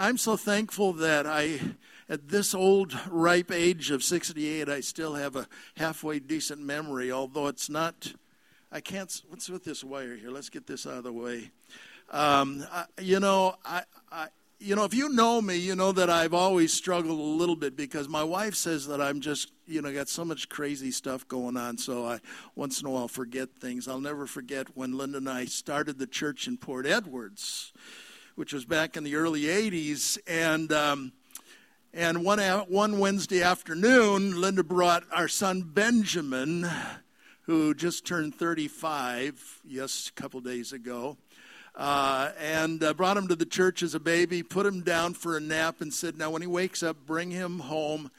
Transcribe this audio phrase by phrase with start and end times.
[0.00, 1.60] I'm so thankful that I,
[2.08, 7.48] at this old, ripe age of 68, I still have a halfway decent memory, although
[7.48, 8.14] it's not,
[8.72, 10.30] I can't, what's with this wire here?
[10.30, 11.50] Let's get this out of the way.
[12.10, 14.28] Um, I, you know, I, I,
[14.58, 17.76] you know, if you know me, you know that I've always struggled a little bit
[17.76, 21.58] because my wife says that I'm just, you know, got so much crazy stuff going
[21.58, 21.76] on.
[21.76, 22.20] So I
[22.54, 23.86] once in a while forget things.
[23.86, 27.74] I'll never forget when Linda and I started the church in Port Edwards,
[28.40, 30.72] which was back in the early '80s, and.
[30.72, 31.12] Um,
[31.92, 36.64] and one, one Wednesday afternoon, Linda brought our son Benjamin,
[37.42, 41.18] who just turned 35, yes, a couple days ago
[41.74, 45.36] uh, and uh, brought him to the church as a baby, put him down for
[45.36, 48.10] a nap, and said, Now, when he wakes up, bring him home.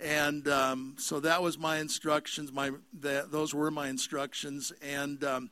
[0.00, 2.52] And um, so that was my instructions.
[2.52, 4.72] My that, those were my instructions.
[4.80, 5.50] And um,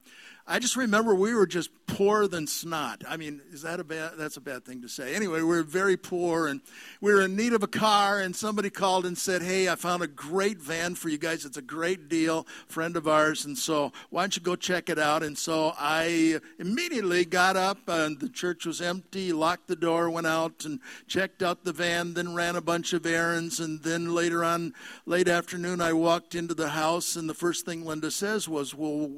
[0.48, 3.02] I just remember we were just poor than snot.
[3.09, 4.12] I mean, is that a bad?
[4.16, 5.14] That's a bad thing to say.
[5.14, 6.60] Anyway, we were very poor, and
[7.00, 8.20] we were in need of a car.
[8.20, 11.45] And somebody called and said, "Hey, I found a great van for you guys.
[11.45, 13.45] It's a great deal, friend of ours.
[13.45, 17.88] And so why don't you go check it out?" And so I immediately got up,
[17.88, 19.32] and the church was empty.
[19.32, 22.15] Locked the door, went out and checked out the van.
[22.15, 24.74] Then ran a bunch of errands, and then later on,
[25.07, 29.09] late afternoon, I walked into the house, and the first thing Linda says was, "Well,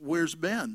[0.00, 0.71] where's Ben?"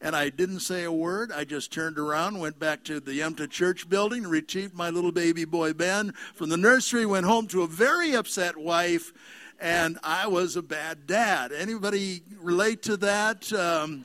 [0.00, 1.32] And I didn't say a word.
[1.32, 5.44] I just turned around, went back to the empty church building, retrieved my little baby
[5.44, 9.12] boy Ben from the nursery, went home to a very upset wife,
[9.60, 11.52] and I was a bad dad.
[11.52, 13.52] Anybody relate to that?
[13.52, 14.04] Um,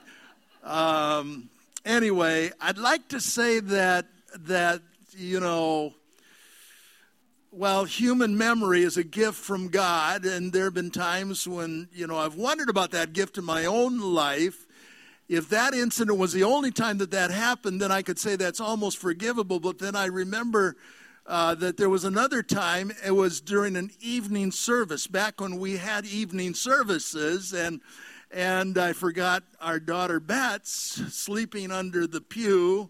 [0.64, 1.50] um,
[1.86, 4.06] anyway, I'd like to say that
[4.46, 4.82] that
[5.18, 5.94] you know
[7.52, 12.06] well, human memory is a gift from God, and there have been times when, you
[12.06, 14.68] know, I've wondered about that gift in my own life
[15.30, 18.60] if that incident was the only time that that happened, then I could say that's
[18.60, 19.60] almost forgivable.
[19.60, 20.76] But then I remember
[21.28, 25.78] uh, that there was another time, it was during an evening service, back when we
[25.78, 27.80] had evening services, and
[28.32, 32.90] and I forgot our daughter Bets sleeping under the pew.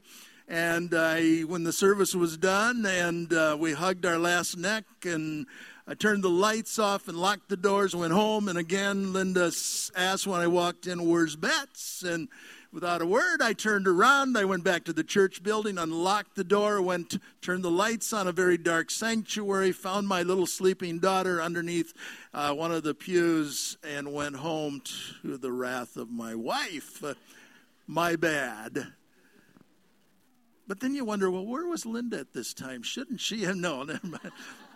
[0.50, 5.46] And I, when the service was done, and uh, we hugged our last neck, and
[5.90, 9.52] I turned the lights off and locked the doors, went home, and again, Linda
[9.96, 12.04] asked when I walked in, Where's Bets?
[12.04, 12.28] And
[12.72, 14.38] without a word, I turned around.
[14.38, 18.28] I went back to the church building, unlocked the door, went, turned the lights on
[18.28, 21.92] a very dark sanctuary, found my little sleeping daughter underneath
[22.36, 24.84] uh, one of the pews, and went home
[25.24, 27.04] to the wrath of my wife.
[27.04, 27.16] Uh,
[27.88, 28.94] my bad.
[30.68, 32.84] But then you wonder, well, where was Linda at this time?
[32.84, 34.00] Shouldn't she have known?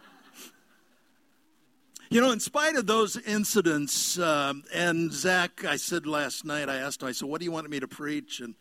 [2.14, 6.76] You know, in spite of those incidents, um, and Zach, I said last night, I
[6.76, 8.40] asked him, I said, what do you want me to preach?
[8.40, 8.54] And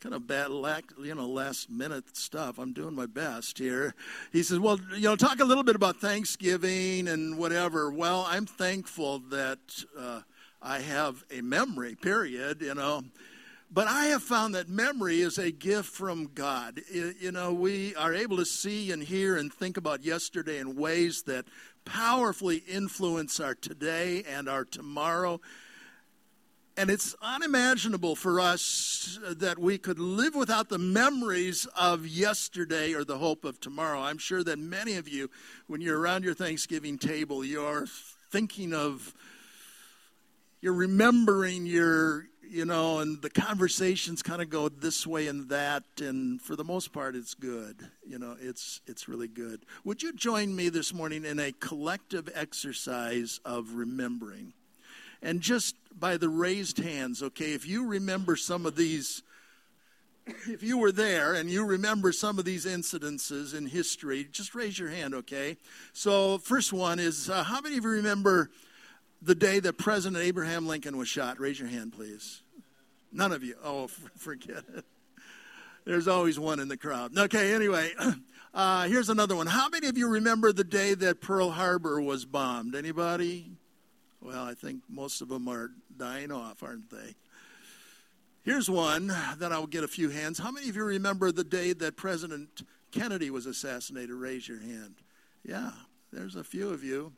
[0.00, 0.48] kind of bad,
[1.00, 2.58] you know, last minute stuff.
[2.58, 3.94] I'm doing my best here.
[4.32, 7.92] He says, well, you know, talk a little bit about Thanksgiving and whatever.
[7.92, 10.22] Well, I'm thankful that uh,
[10.60, 13.04] I have a memory, period, you know.
[13.70, 16.80] But I have found that memory is a gift from God.
[16.90, 21.22] You know, we are able to see and hear and think about yesterday in ways
[21.26, 21.46] that
[21.86, 25.40] powerfully influence our today and our tomorrow.
[26.76, 33.02] And it's unimaginable for us that we could live without the memories of yesterday or
[33.02, 34.00] the hope of tomorrow.
[34.00, 35.30] I'm sure that many of you,
[35.68, 37.86] when you're around your Thanksgiving table, you're
[38.30, 39.14] thinking of,
[40.60, 45.84] you're remembering your you know, and the conversations kind of go this way and that,
[45.98, 47.76] and for the most part, it's good.
[48.06, 49.64] You know, it's it's really good.
[49.84, 54.52] Would you join me this morning in a collective exercise of remembering,
[55.22, 57.52] and just by the raised hands, okay?
[57.52, 59.22] If you remember some of these,
[60.26, 64.78] if you were there and you remember some of these incidences in history, just raise
[64.78, 65.56] your hand, okay?
[65.92, 68.50] So, first one is, uh, how many of you remember?
[69.22, 71.40] The day that President Abraham Lincoln was shot?
[71.40, 72.42] Raise your hand, please.
[73.12, 73.54] None of you.
[73.64, 74.84] Oh, forget it.
[75.84, 77.16] There's always one in the crowd.
[77.16, 77.92] Okay, anyway,
[78.54, 79.46] uh, here's another one.
[79.46, 82.74] How many of you remember the day that Pearl Harbor was bombed?
[82.74, 83.52] Anybody?
[84.20, 87.14] Well, I think most of them are dying off, aren't they?
[88.42, 89.08] Here's one
[89.38, 90.38] that I'll get a few hands.
[90.38, 94.10] How many of you remember the day that President Kennedy was assassinated?
[94.10, 94.96] Raise your hand.
[95.44, 95.70] Yeah,
[96.12, 97.12] there's a few of you.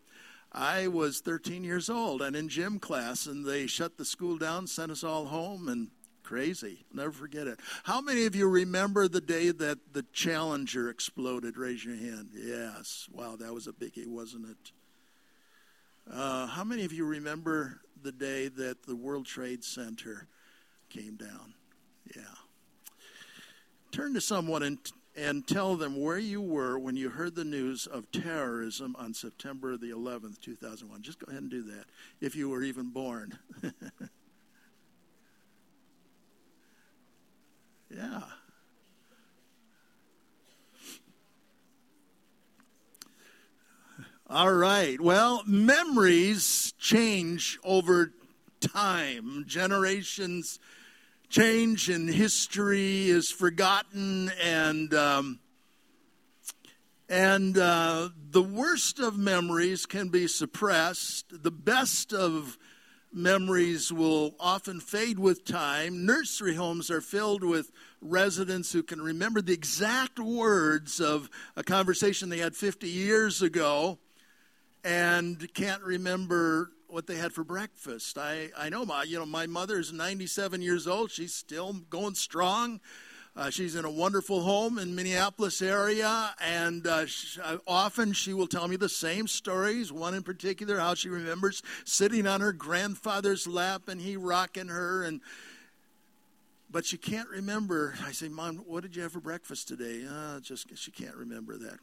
[0.53, 4.67] I was 13 years old and in gym class, and they shut the school down,
[4.67, 5.89] sent us all home, and
[6.23, 6.85] crazy.
[6.93, 7.59] Never forget it.
[7.85, 11.57] How many of you remember the day that the Challenger exploded?
[11.57, 12.31] Raise your hand.
[12.35, 13.09] Yes.
[13.13, 14.73] Wow, that was a biggie, wasn't it?
[16.11, 20.27] Uh, how many of you remember the day that the World Trade Center
[20.89, 21.55] came down?
[22.17, 22.23] Yeah.
[23.91, 24.79] Turn to someone and
[25.19, 29.77] and tell them where you were when you heard the news of terrorism on September
[29.77, 31.03] the 11th, 2001.
[31.03, 31.87] Just go ahead and do that
[32.21, 33.37] if you were even born.
[37.91, 38.23] yeah.
[44.31, 45.01] All right.
[45.01, 48.13] Well, memories change over
[48.61, 49.45] time.
[49.49, 50.61] Generations
[51.29, 55.41] change in history is forgotten and um,
[57.09, 61.43] and uh, the worst of memories can be suppressed.
[61.43, 62.59] The best of
[63.13, 66.05] memories will often fade with time.
[66.05, 67.73] Nursery homes are filled with
[68.03, 73.99] residents who can remember the exact words of a conversation they had 50 years ago
[74.85, 78.19] and can't remember what they had for breakfast.
[78.19, 81.11] I, I know my you know my mother's 97 years old.
[81.11, 82.81] She's still going strong.
[83.37, 88.33] Uh, she's in a wonderful home in Minneapolis area, and uh, she, uh, often she
[88.33, 89.93] will tell me the same stories.
[89.93, 95.05] One in particular, how she remembers sitting on her grandfather's lap and he rocking her,
[95.05, 95.21] and
[96.71, 97.95] but she can't remember.
[98.05, 100.05] I say, Mom, what did you have for breakfast today?
[100.09, 101.79] Uh, just she can't remember that.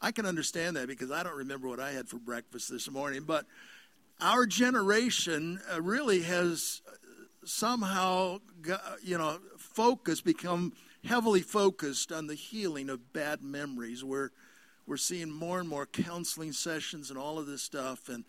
[0.00, 3.22] I can understand that because I don't remember what I had for breakfast this morning,
[3.22, 3.46] but
[4.20, 6.82] our generation uh, really has
[7.44, 8.38] somehow,
[9.02, 10.72] you know, focused, become
[11.04, 14.02] heavily focused on the healing of bad memories.
[14.02, 14.30] We're,
[14.86, 18.08] we're seeing more and more counseling sessions and all of this stuff.
[18.08, 18.24] And,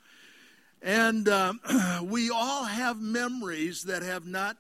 [0.81, 1.59] and um,
[2.03, 4.57] we all have memories that have not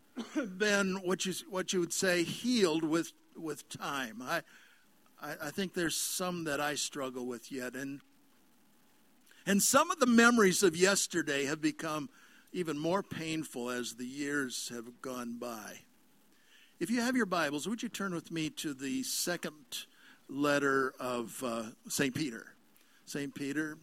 [0.58, 4.22] been what you, what you would say healed with, with time.
[4.22, 4.42] I,
[5.20, 7.74] I, I think there's some that I struggle with yet.
[7.74, 8.00] And
[9.46, 12.10] and some of the memories of yesterday have become
[12.52, 15.80] even more painful as the years have gone by.
[16.80, 19.86] If you have your Bibles, would you turn with me to the second
[20.28, 22.14] letter of uh, St.
[22.14, 22.46] Peter?
[23.06, 23.34] St.
[23.34, 23.78] Peter.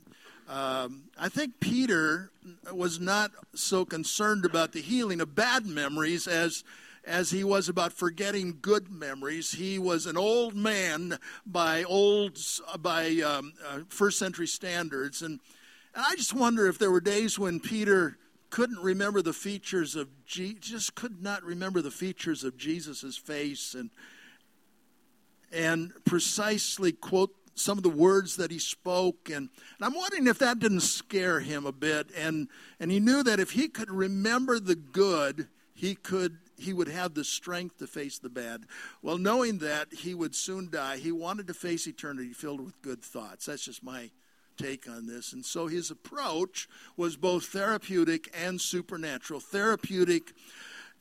[0.50, 2.30] Um, I think Peter
[2.72, 6.66] was not so concerned about the healing of bad memories as
[7.06, 9.52] as he was about forgetting good memories.
[9.52, 12.40] He was an old man by old
[12.80, 15.40] by um, uh, first century standards, and,
[15.94, 18.18] and I just wonder if there were days when Peter
[18.50, 23.74] couldn't remember the features of Je- just could not remember the features of Jesus' face
[23.74, 23.90] and
[25.52, 29.50] and precisely quote some of the words that he spoke and, and,
[29.82, 32.48] i'm wondering if that didn't scare him a bit and
[32.80, 37.14] and he knew that if he could remember the good he could he would have
[37.14, 38.66] the strength to face the bad.
[39.02, 43.02] Well, knowing that he would soon die, he wanted to face eternity filled with good
[43.02, 43.46] thoughts.
[43.46, 44.12] That's just my
[44.58, 45.34] take on this.
[45.34, 49.40] And so his approach was both therapeutic and supernatural.
[49.40, 50.34] Therapeutic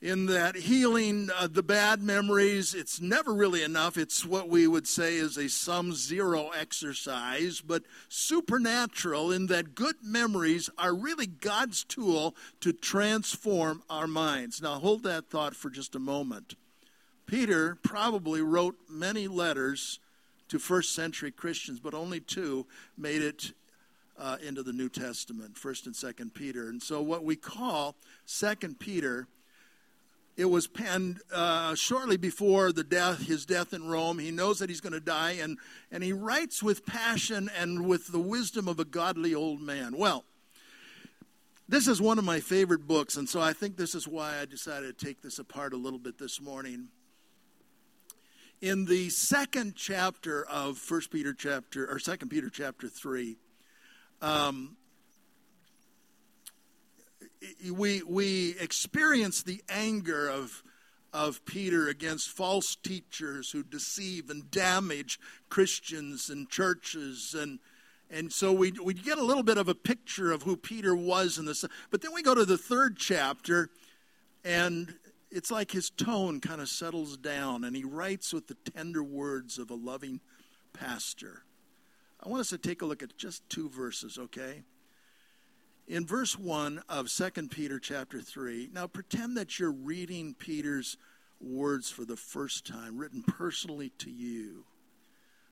[0.03, 3.97] in that healing uh, the bad memories, it's never really enough.
[3.97, 9.95] It's what we would say is a sum zero exercise, but supernatural in that good
[10.03, 14.61] memories are really God's tool to transform our minds.
[14.61, 16.55] Now, hold that thought for just a moment.
[17.25, 20.01] Peter probably wrote many letters
[20.49, 22.67] to first century Christians, but only two
[22.97, 23.53] made it
[24.19, 26.67] uh, into the New Testament, First and Second Peter.
[26.67, 27.95] And so, what we call
[28.25, 29.29] Second Peter
[30.35, 34.17] it was penned uh, shortly before the death, his death in Rome.
[34.17, 35.57] He knows that he's going to die, and,
[35.91, 39.95] and he writes with passion and with the wisdom of a godly old man.
[39.95, 40.23] Well,
[41.69, 44.45] this is one of my favorite books, and so I think this is why I
[44.45, 46.89] decided to take this apart a little bit this morning.
[48.59, 53.37] In the second chapter of First Peter chapter or Second Peter chapter three,
[54.21, 54.77] um,
[57.71, 60.63] we, we experience the anger of,
[61.11, 65.19] of Peter against false teachers who deceive and damage
[65.49, 67.35] Christians and churches.
[67.37, 67.59] And,
[68.09, 71.37] and so we, we get a little bit of a picture of who Peter was
[71.37, 71.65] in this.
[71.91, 73.69] But then we go to the third chapter,
[74.43, 74.95] and
[75.31, 79.57] it's like his tone kind of settles down, and he writes with the tender words
[79.57, 80.19] of a loving
[80.73, 81.43] pastor.
[82.23, 84.63] I want us to take a look at just two verses, okay?
[85.87, 90.97] In verse 1 of 2 Peter chapter 3, now pretend that you're reading Peter's
[91.41, 94.63] words for the first time, written personally to you.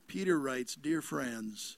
[0.08, 1.78] Peter writes, Dear friends,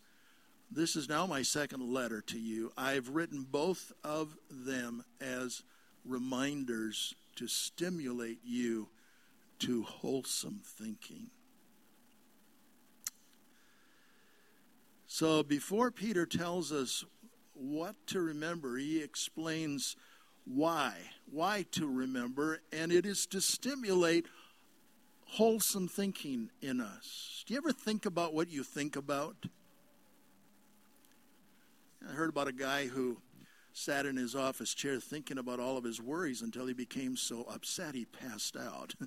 [0.71, 2.71] this is now my second letter to you.
[2.77, 5.63] I've written both of them as
[6.05, 8.89] reminders to stimulate you
[9.59, 11.27] to wholesome thinking.
[15.07, 17.05] So before Peter tells us
[17.53, 18.77] what to remember.
[18.77, 19.95] He explains
[20.45, 20.95] why,
[21.29, 24.27] why to remember, and it is to stimulate
[25.25, 27.43] wholesome thinking in us.
[27.47, 29.35] Do you ever think about what you think about?
[32.07, 33.17] I heard about a guy who
[33.71, 37.43] sat in his office chair thinking about all of his worries until he became so
[37.49, 38.93] upset he passed out.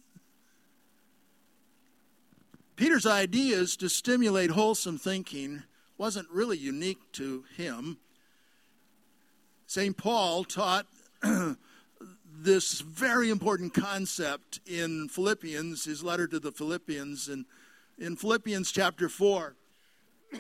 [2.77, 5.63] Peter's ideas to stimulate wholesome thinking
[5.97, 7.99] wasn't really unique to him.
[9.67, 9.97] St.
[9.97, 10.87] Paul taught
[12.33, 17.47] this very important concept in Philippians, his letter to the Philippians, and
[17.99, 19.57] in Philippians chapter 4.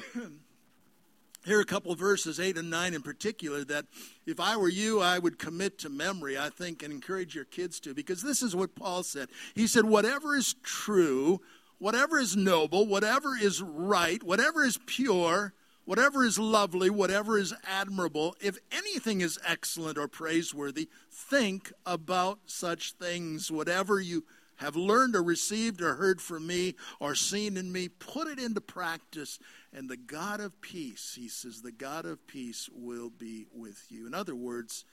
[1.44, 3.86] Here are a couple verses, 8 and 9 in particular, that
[4.26, 7.78] if I were you, I would commit to memory, I think, and encourage your kids
[7.80, 9.28] to, because this is what Paul said.
[9.54, 11.40] He said, Whatever is true,
[11.78, 15.52] whatever is noble, whatever is right, whatever is pure,
[15.86, 22.92] whatever is lovely, whatever is admirable, if anything is excellent or praiseworthy, think about such
[22.92, 23.50] things.
[23.50, 24.24] Whatever you
[24.56, 28.60] have learned or received or heard from me or seen in me, put it into
[28.60, 29.38] practice.
[29.72, 34.06] And the God of peace, he says, the God of peace will be with you.
[34.06, 34.84] In other words,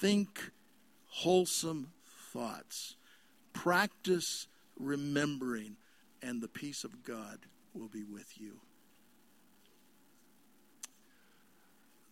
[0.00, 0.50] think
[1.06, 1.92] wholesome
[2.32, 2.96] thoughts,
[3.52, 4.48] practice
[4.78, 5.76] remembering,
[6.22, 7.40] and the peace of God
[7.74, 8.60] will be with you.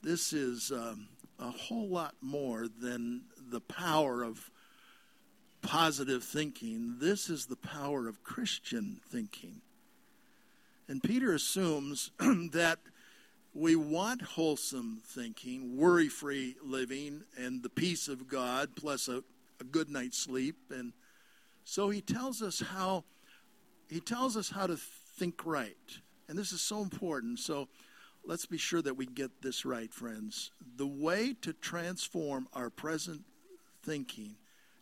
[0.02, 1.06] This is um,
[1.38, 4.50] a whole lot more than the power of
[5.62, 6.96] positive thinking.
[6.98, 9.60] This is the power of Christian thinking.
[10.88, 12.80] And Peter assumes that
[13.54, 19.22] we want wholesome thinking, worry free living, and the peace of God, plus a,
[19.60, 20.56] a good night's sleep.
[20.70, 20.94] And
[21.64, 23.04] so he tells us how
[23.88, 25.76] he tells us how to think right.
[26.28, 27.38] And this is so important.
[27.38, 27.68] So
[28.24, 30.50] let's be sure that we get this right, friends.
[30.76, 33.22] The way to transform our present
[33.82, 34.36] thinking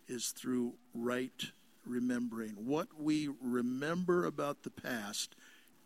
[0.08, 1.50] is through right
[1.86, 2.52] remembering.
[2.52, 5.34] What we remember about the past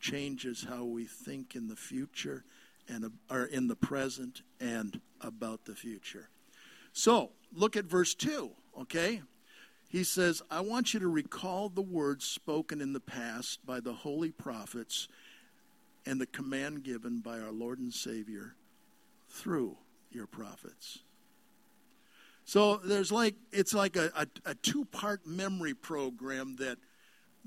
[0.01, 2.45] changes how we think in the future
[2.89, 6.29] and are in the present and about the future.
[6.93, 8.51] So, look at verse 2,
[8.83, 9.23] okay?
[9.89, 13.93] He says, I want you to recall the words spoken in the past by the
[13.93, 15.09] holy prophets
[16.07, 18.55] and the command given by our Lord and Savior
[19.29, 19.77] through
[20.11, 21.01] your prophets.
[22.45, 26.79] So there's like it's like a, a, a two part memory program that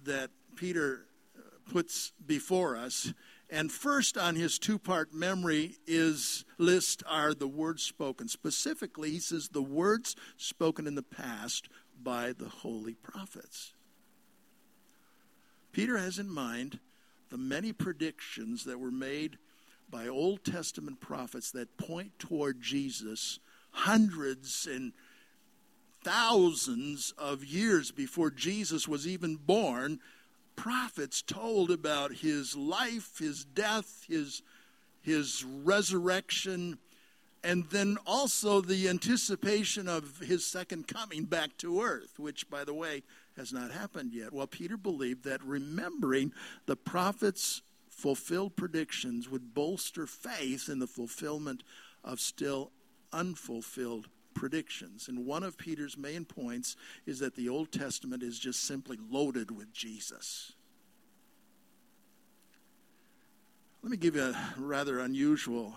[0.03, 1.05] that Peter
[1.37, 3.13] uh, puts before us.
[3.49, 8.27] And first on his two part memory is list are the words spoken.
[8.27, 11.69] Specifically, he says the words spoken in the past
[12.01, 13.73] by the holy prophets.
[15.71, 16.79] Peter has in mind
[17.29, 19.37] the many predictions that were made
[19.89, 23.39] by Old Testament prophets that point toward Jesus
[23.71, 24.93] hundreds and
[26.03, 29.99] thousands of years before Jesus was even born,
[30.55, 34.41] prophets told about his life, his death, his,
[35.01, 36.77] his resurrection,
[37.43, 42.73] and then also the anticipation of his second coming back to earth, which, by the
[42.73, 43.03] way,
[43.37, 44.33] has not happened yet.
[44.33, 46.33] Well, Peter believed that remembering
[46.65, 51.63] the prophets' fulfilled predictions would bolster faith in the fulfillment
[52.03, 52.71] of still
[53.13, 55.07] unfulfilled predictions.
[55.07, 56.75] And one of Peter's main points
[57.05, 60.53] is that the Old Testament is just simply loaded with Jesus.
[63.81, 65.75] Let me give you a rather unusual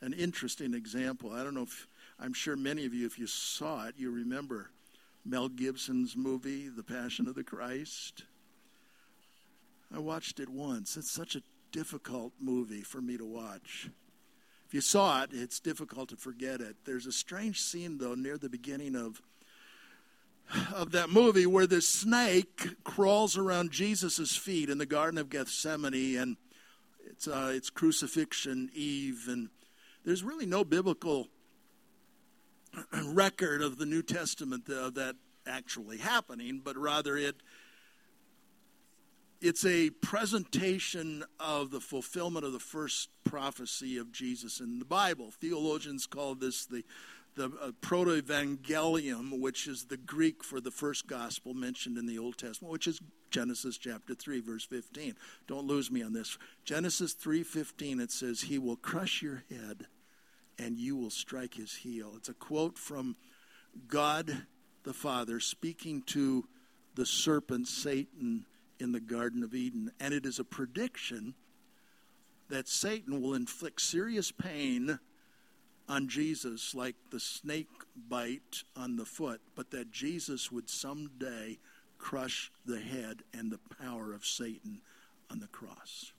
[0.00, 1.32] and interesting example.
[1.32, 1.86] I don't know if,
[2.18, 4.70] I'm sure many of you, if you saw it, you remember
[5.24, 8.24] Mel Gibson's movie, The Passion of the Christ.
[9.94, 10.96] I watched it once.
[10.96, 13.88] It's such a difficult movie for me to watch.
[14.66, 16.76] If you saw it, it's difficult to forget it.
[16.84, 19.22] There's a strange scene, though, near the beginning of,
[20.74, 26.16] of that movie where this snake crawls around Jesus' feet in the Garden of Gethsemane,
[26.16, 26.36] and
[27.06, 29.28] it's, uh, it's crucifixion eve.
[29.28, 29.50] And
[30.04, 31.28] there's really no biblical
[33.14, 35.16] record of the New Testament of that
[35.46, 37.36] actually happening, but rather it
[39.40, 45.32] it's a presentation of the fulfillment of the first prophecy of Jesus in the Bible.
[45.32, 46.84] Theologians call this the
[47.34, 52.36] the uh, proto-evangelium, which is the Greek for the first gospel mentioned in the Old
[52.36, 53.00] Testament, which is
[53.30, 55.16] Genesis chapter 3 verse 15.
[55.46, 56.36] Don't lose me on this.
[56.64, 59.86] Genesis 3:15 it says he will crush your head
[60.58, 62.12] and you will strike his heel.
[62.16, 63.16] It's a quote from
[63.88, 64.46] God
[64.84, 66.46] the Father speaking to
[66.94, 68.46] the serpent Satan
[68.78, 69.92] in the Garden of Eden.
[70.00, 71.34] And it is a prediction
[72.48, 74.98] that Satan will inflict serious pain
[75.88, 77.68] on Jesus, like the snake
[78.08, 81.58] bite on the foot, but that Jesus would someday
[81.98, 84.80] crush the head and the power of Satan
[85.30, 86.12] on the cross.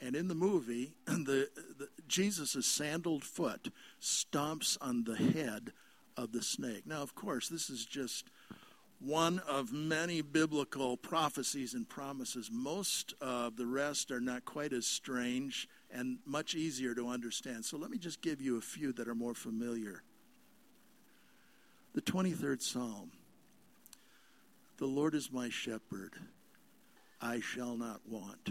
[0.00, 5.72] And in the movie, the, the Jesus' sandaled foot stomps on the head
[6.16, 6.86] of the snake.
[6.86, 8.30] Now, of course, this is just
[9.00, 12.50] one of many biblical prophecies and promises.
[12.52, 17.64] Most of the rest are not quite as strange and much easier to understand.
[17.64, 20.02] So let me just give you a few that are more familiar.
[21.94, 23.10] The 23rd Psalm
[24.76, 26.14] The Lord is my shepherd,
[27.20, 28.50] I shall not want.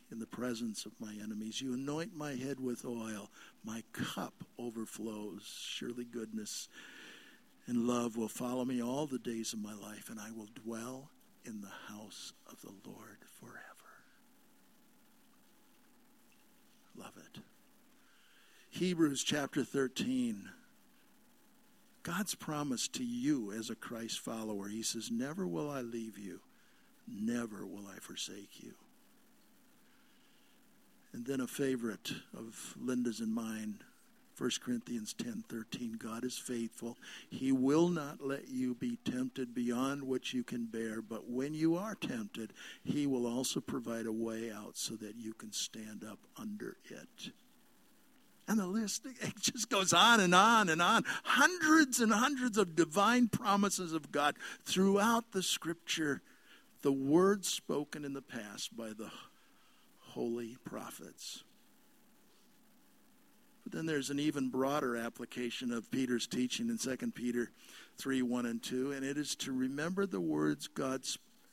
[0.11, 1.61] in the presence of my enemies.
[1.61, 3.29] You anoint my head with oil.
[3.63, 5.43] My cup overflows.
[5.45, 6.67] Surely goodness
[7.67, 11.09] and love will follow me all the days of my life, and I will dwell
[11.45, 13.55] in the house of the Lord forever.
[16.95, 17.41] Love it.
[18.69, 20.49] Hebrews chapter 13.
[22.03, 24.67] God's promise to you as a Christ follower.
[24.67, 26.39] He says, Never will I leave you,
[27.07, 28.73] never will I forsake you.
[31.13, 33.79] And then a favorite of Linda's and mine,
[34.37, 36.97] 1 Corinthians 10:13 God is faithful.
[37.29, 41.75] He will not let you be tempted beyond what you can bear, but when you
[41.75, 42.53] are tempted,
[42.83, 47.33] he will also provide a way out so that you can stand up under it.
[48.47, 51.03] And the list it just goes on and on and on.
[51.23, 56.21] Hundreds and hundreds of divine promises of God throughout the scripture,
[56.81, 59.11] the words spoken in the past by the
[60.13, 61.43] holy prophets.
[63.63, 67.51] But then there's an even broader application of Peter's teaching in 2 Peter
[67.97, 71.01] 3 1 and 2, and it is to remember the words God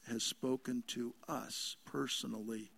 [0.08, 2.70] has spoken to us personally,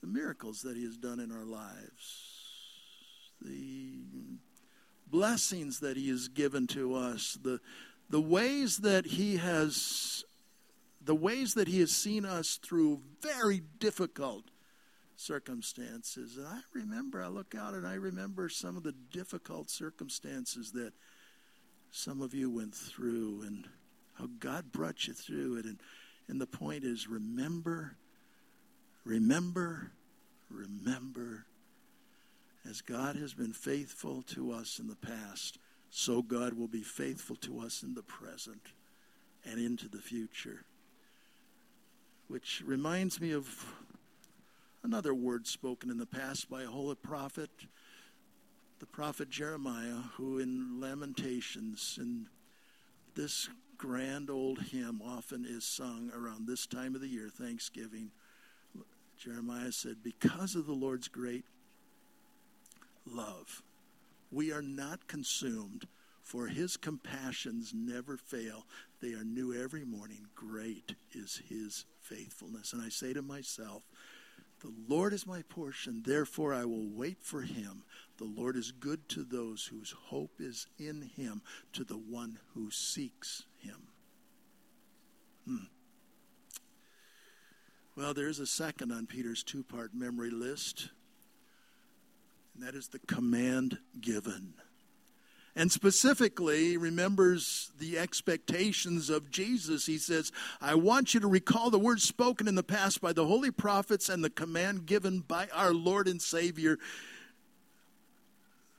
[0.00, 2.38] the miracles that He has done in our lives,
[3.40, 4.00] the
[5.08, 7.60] blessings that He has given to us, the,
[8.08, 10.11] the ways that He has.
[11.04, 14.44] The ways that he has seen us through very difficult
[15.16, 16.36] circumstances.
[16.36, 20.92] And I remember, I look out and I remember some of the difficult circumstances that
[21.90, 23.68] some of you went through and
[24.14, 25.64] how God brought you through it.
[25.64, 25.78] And,
[26.28, 27.96] and the point is remember,
[29.04, 29.92] remember,
[30.50, 31.46] remember.
[32.68, 35.58] As God has been faithful to us in the past,
[35.90, 38.62] so God will be faithful to us in the present
[39.44, 40.64] and into the future.
[42.32, 43.74] Which reminds me of
[44.82, 47.50] another word spoken in the past by a holy prophet,
[48.78, 52.28] the prophet Jeremiah, who in Lamentations, in
[53.14, 58.12] this grand old hymn often is sung around this time of the year, Thanksgiving.
[59.18, 61.44] Jeremiah said, Because of the Lord's great
[63.04, 63.62] love,
[64.30, 65.86] we are not consumed,
[66.22, 68.64] for his compassions never fail.
[69.02, 70.28] They are new every morning.
[70.34, 72.72] Great is his faithfulness.
[72.72, 73.82] And I say to myself,
[74.60, 77.82] the Lord is my portion, therefore I will wait for him.
[78.18, 82.70] The Lord is good to those whose hope is in him, to the one who
[82.70, 83.88] seeks him.
[85.46, 85.64] Hmm.
[87.96, 90.90] Well, there's a second on Peter's two part memory list,
[92.54, 94.54] and that is the command given
[95.54, 99.86] and specifically remembers the expectations of Jesus.
[99.86, 103.26] He says, I want you to recall the words spoken in the past by the
[103.26, 106.78] holy prophets and the command given by our Lord and Savior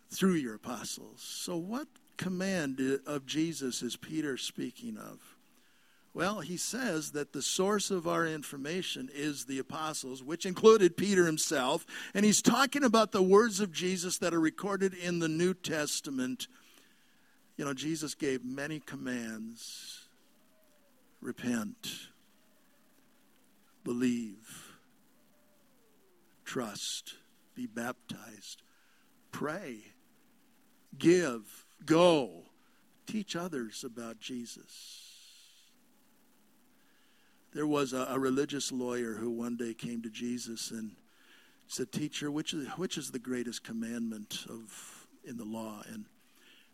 [0.09, 1.21] through your apostles.
[1.21, 5.19] So, what command of Jesus is Peter speaking of?
[6.15, 11.25] Well, he says that the source of our information is the apostles, which included Peter
[11.25, 11.87] himself.
[12.13, 16.47] And he's talking about the words of Jesus that are recorded in the New Testament
[17.57, 19.99] you know, Jesus gave many commands.
[21.21, 21.87] Repent,
[23.85, 24.73] believe,
[26.43, 27.13] trust,
[27.55, 28.61] be baptized,
[29.31, 29.77] pray,
[30.97, 32.43] give, go,
[33.07, 35.13] teach others about Jesus.
[37.53, 40.91] There was a, a, religious lawyer who one day came to Jesus and
[41.67, 45.83] said, Teacher, which is, which is the greatest commandment of in the law?
[45.87, 46.05] And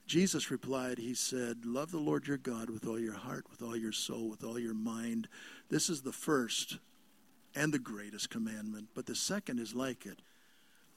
[0.09, 3.77] Jesus replied, He said, Love the Lord your God with all your heart, with all
[3.77, 5.27] your soul, with all your mind.
[5.69, 6.79] This is the first
[7.53, 8.87] and the greatest commandment.
[8.95, 10.23] But the second is like it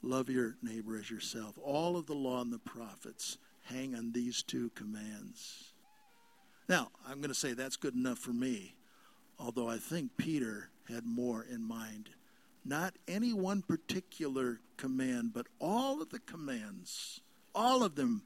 [0.01, 1.59] love your neighbor as yourself.
[1.63, 5.73] All of the law and the prophets hang on these two commands.
[6.67, 8.73] Now, I'm going to say that's good enough for me,
[9.37, 12.09] although I think Peter had more in mind.
[12.65, 17.21] Not any one particular command, but all of the commands,
[17.53, 18.23] all of them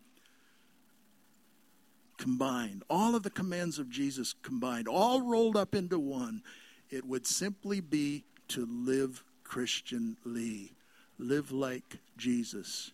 [2.18, 6.42] combined, all of the commands of Jesus combined, all rolled up into one.
[6.90, 10.74] It would simply be to live Christianly,
[11.18, 12.92] live like Jesus.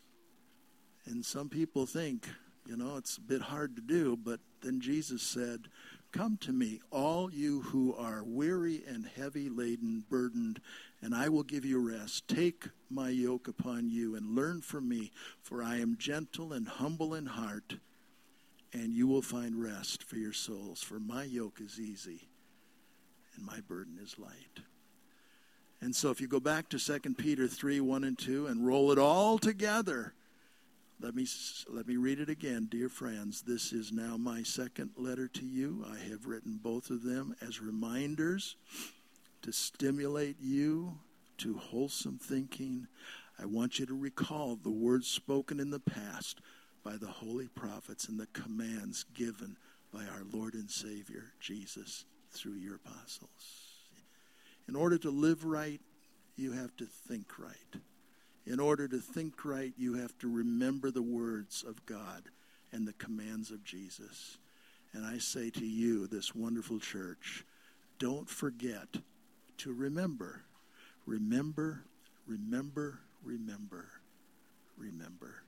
[1.06, 2.28] And some people think,
[2.66, 5.68] you know, it's a bit hard to do, but then Jesus said,
[6.14, 10.62] Come to me, all you who are weary and heavy laden, burdened,
[11.02, 12.28] and I will give you rest.
[12.28, 17.16] Take my yoke upon you and learn from me, for I am gentle and humble
[17.16, 17.78] in heart,
[18.74, 20.82] and you will find rest for your souls.
[20.82, 22.28] For my yoke is easy
[23.36, 24.66] and my burden is light.
[25.82, 28.92] And so if you go back to 2 Peter 3 1 and 2 and roll
[28.92, 30.14] it all together,
[31.00, 31.28] let me,
[31.68, 33.42] let me read it again, dear friends.
[33.42, 35.86] This is now my second letter to you.
[35.92, 38.56] I have written both of them as reminders
[39.42, 41.00] to stimulate you
[41.40, 42.88] to wholesome thinking.
[43.38, 46.40] I want you to recall the words spoken in the past
[46.84, 49.58] by the holy prophets and the commands given
[49.94, 53.30] by our Lord and Savior, Jesus, through your apostles.
[54.68, 55.82] In order to live right,
[56.36, 57.82] you have to think right.
[58.46, 62.24] In order to think right, you have to remember the words of God
[62.72, 64.38] and the commands of Jesus.
[64.94, 67.46] And I say to you, this wonderful church,
[68.00, 68.88] don't forget
[69.60, 70.44] to remember.
[71.06, 71.86] Remember,
[72.28, 73.90] remember, remember,
[74.78, 75.44] remember.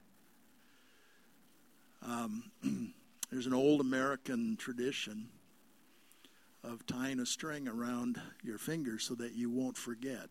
[2.05, 2.51] Um,
[3.31, 5.29] there's an old American tradition
[6.63, 10.29] of tying a string around your finger so that you won't forget.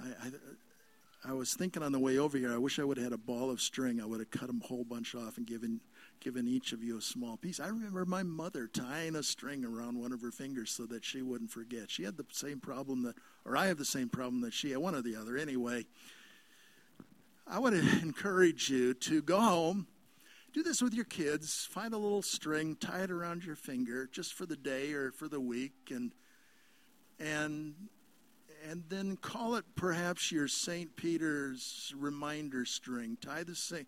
[0.00, 3.04] I, I, I was thinking on the way over here, I wish I would have
[3.04, 4.00] had a ball of string.
[4.00, 5.80] I would have cut a whole bunch off and given
[6.20, 7.60] given each of you a small piece.
[7.60, 11.20] I remember my mother tying a string around one of her fingers so that she
[11.20, 11.90] wouldn't forget.
[11.90, 14.78] She had the same problem that, or I have the same problem that she had,
[14.78, 15.36] one or the other.
[15.36, 15.84] Anyway,
[17.46, 19.86] I to encourage you to go home,
[20.54, 21.66] do this with your kids.
[21.70, 25.28] Find a little string, tie it around your finger just for the day or for
[25.28, 26.12] the week, and
[27.18, 27.74] and
[28.70, 30.96] and then call it perhaps your St.
[30.96, 33.18] Peter's reminder string.
[33.20, 33.84] Tie the, string,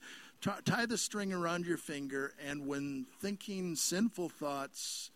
[0.67, 5.11] tie the string around your finger, and when thinking sinful thoughts,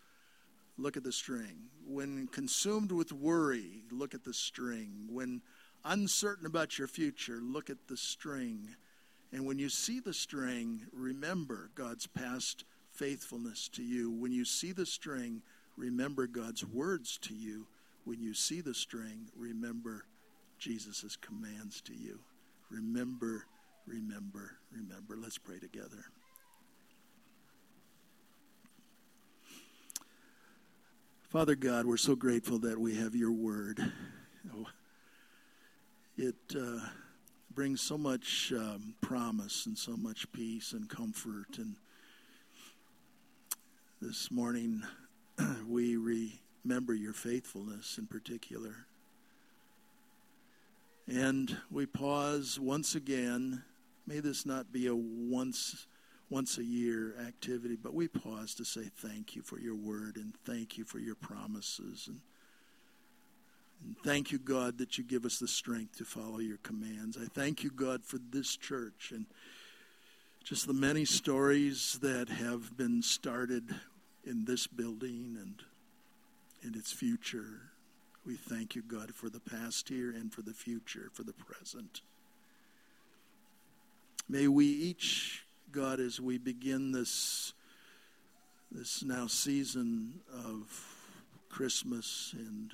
[0.79, 1.69] look at the string.
[1.85, 5.07] When consumed with worry, look at the string.
[5.11, 5.43] When
[5.85, 8.75] uncertain about your future, look at the string.
[9.31, 14.11] And when you see the string, remember God's past faithfulness to you.
[14.11, 15.41] When you see the string,
[15.77, 17.67] remember God's words to you
[18.03, 20.05] when you see the string, remember
[20.57, 22.19] Jesus' commands to you.
[22.69, 23.45] Remember,
[23.85, 25.17] remember, remember.
[25.17, 26.05] Let's pray together.
[31.29, 33.91] Father God, we're so grateful that we have your word.
[34.53, 34.65] Oh,
[36.17, 36.79] it uh,
[37.55, 41.57] brings so much um, promise and so much peace and comfort.
[41.57, 41.75] And
[44.01, 44.83] this morning,
[45.67, 48.87] we remember your faithfulness in particular.
[51.07, 53.63] And we pause once again.
[54.07, 55.87] May this not be a once
[56.29, 60.33] once a year activity, but we pause to say thank you for your word and
[60.45, 62.21] thank you for your promises and,
[63.83, 67.17] and thank you, God, that you give us the strength to follow your commands.
[67.17, 69.25] I thank you, God, for this church and
[70.43, 73.75] just the many stories that have been started
[74.25, 75.63] in this building and
[76.63, 77.61] in its future.
[78.25, 82.01] We thank you, God, for the past here and for the future, for the present.
[84.29, 87.53] May we each, God, as we begin this
[88.71, 90.85] this now season of
[91.49, 92.73] Christmas and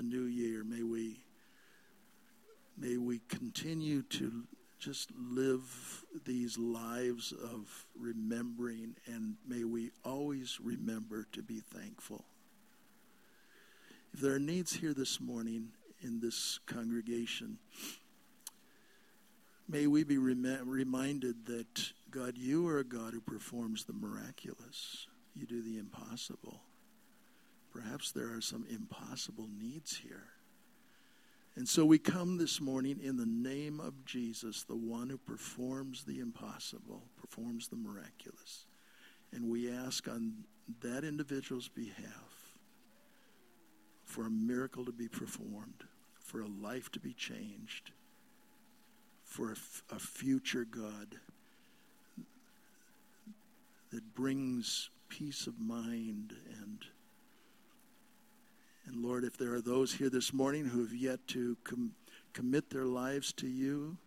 [0.00, 1.20] the new year, may we
[2.78, 4.44] may we continue to
[4.78, 12.24] just live these lives of remembering and may we always remember to be thankful.
[14.14, 15.68] If there are needs here this morning
[16.00, 17.58] in this congregation,
[19.68, 25.08] may we be rem- reminded that, God, you are a God who performs the miraculous.
[25.36, 26.62] You do the impossible.
[27.72, 30.28] Perhaps there are some impossible needs here.
[31.56, 36.04] And so we come this morning in the name of Jesus, the one who performs
[36.04, 38.66] the impossible, performs the miraculous.
[39.32, 40.44] And we ask on
[40.82, 42.54] that individual's behalf
[44.04, 45.84] for a miracle to be performed,
[46.18, 47.92] for a life to be changed,
[49.24, 51.16] for a, f- a future, God,
[53.90, 56.84] that brings peace of mind and
[58.90, 61.92] and Lord, if there are those here this morning who have yet to com-
[62.32, 63.98] commit their lives to you,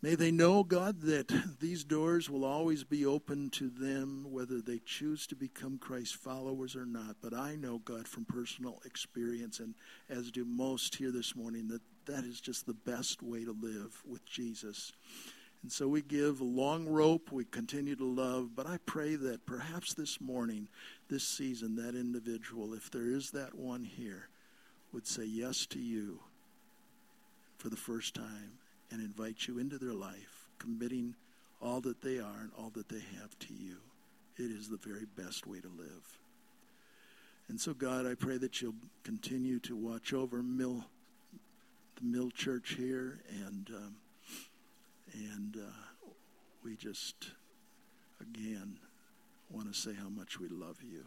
[0.00, 1.30] may they know, God, that
[1.60, 6.74] these doors will always be open to them, whether they choose to become Christ followers
[6.74, 7.16] or not.
[7.20, 9.74] But I know, God, from personal experience, and
[10.08, 14.02] as do most here this morning, that that is just the best way to live
[14.06, 14.92] with Jesus.
[15.62, 19.44] And so we give a long rope, we continue to love, but I pray that
[19.44, 20.68] perhaps this morning,
[21.10, 24.28] this season, that individual, if there is that one here,
[24.92, 26.20] would say yes to you
[27.58, 28.52] for the first time
[28.90, 31.14] and invite you into their life, committing
[31.60, 33.76] all that they are and all that they have to you.
[34.36, 36.18] It is the very best way to live.
[37.48, 40.86] And so, God, I pray that you'll continue to watch over Mill,
[41.96, 43.68] the Mill Church here and.
[43.68, 43.96] Um,
[45.12, 46.08] and uh,
[46.64, 47.32] we just,
[48.20, 48.78] again,
[49.50, 51.04] want to say how much we love you.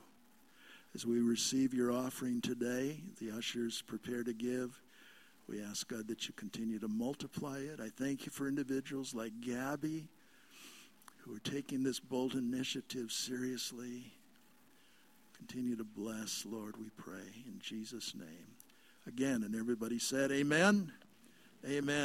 [0.95, 4.79] As we receive your offering today, the ushers prepare to give.
[5.47, 7.79] We ask God that you continue to multiply it.
[7.81, 10.07] I thank you for individuals like Gabby
[11.19, 14.13] who are taking this bold initiative seriously.
[15.37, 18.55] Continue to bless, Lord, we pray, in Jesus' name.
[19.07, 20.91] Again, and everybody said, Amen.
[21.65, 22.01] Amen.